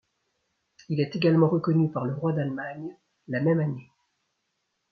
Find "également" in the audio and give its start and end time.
1.15-1.47